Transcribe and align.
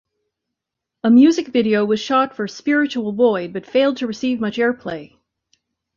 A 1.03 1.11
music 1.11 1.49
video 1.49 1.85
was 1.85 1.99
shot 1.99 2.35
for 2.35 2.47
"Spiritual 2.47 3.11
Void" 3.11 3.53
but 3.53 3.67
failed 3.67 3.97
to 3.97 4.07
receive 4.07 4.41
much 4.41 4.57
airplay. 4.57 5.13